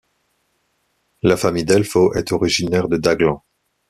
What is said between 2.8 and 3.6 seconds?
de Daglan.